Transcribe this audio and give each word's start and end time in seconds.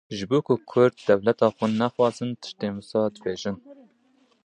Ji 0.17 0.25
bo 0.29 0.37
ku 0.45 0.53
Kurd 0.69 0.95
dewleta 1.09 1.47
xwe 1.55 1.65
nexwazin 1.81 2.31
tiştên 2.41 2.73
wisa 2.77 2.99
dibêjin. 3.13 3.57